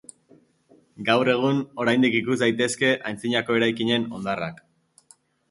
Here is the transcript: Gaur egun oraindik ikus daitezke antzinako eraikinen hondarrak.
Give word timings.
Gaur 1.09 1.29
egun 1.33 1.59
oraindik 1.83 2.17
ikus 2.21 2.39
daitezke 2.45 2.91
antzinako 3.11 3.59
eraikinen 3.61 4.09
hondarrak. 4.19 4.61